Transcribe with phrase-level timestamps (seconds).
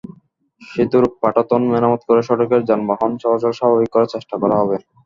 [0.61, 4.77] সেতুর পাটাতন মেরামত করে সড়কের যানবাহন চলাচল স্বাভাবিক করার চেষ্টা করা হবে।